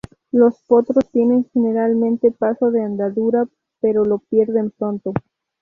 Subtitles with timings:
[0.31, 3.47] Los potros tiene generalmente paso de andadura,
[3.81, 5.13] pero lo pierden pronto.